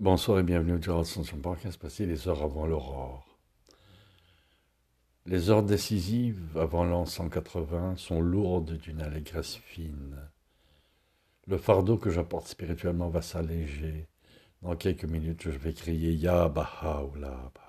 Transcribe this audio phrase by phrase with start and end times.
[0.00, 3.36] Bonsoir et bienvenue au Gerald Ascension Podcast, passer les heures avant l'aurore.
[5.26, 10.16] Les heures décisives avant l'an 180 sont lourdes d'une allégresse fine.
[11.48, 14.06] Le fardeau que j'apporte spirituellement va s'alléger.
[14.62, 17.50] Dans quelques minutes, je vais crier Ya Baha'u'llah.
[17.50, 17.67] Merci.